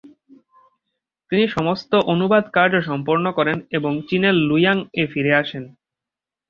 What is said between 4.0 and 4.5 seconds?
চীনের